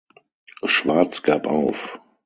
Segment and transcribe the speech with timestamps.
[0.65, 1.99] Schwarz gab auf.